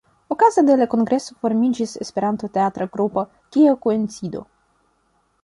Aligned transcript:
Okaze 0.35 0.61
de 0.69 0.77
la 0.77 0.87
kongreso 0.93 1.35
formiĝis 1.45 1.93
Esperanto-teatra 2.05 2.89
grupo 2.97 3.27
"Kia 3.59 3.77
koincido". 3.87 4.45